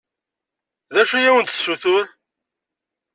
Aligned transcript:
D 0.93 0.95
acu 1.01 1.15
i 1.19 1.27
awen-d-tessuter? 1.29 2.05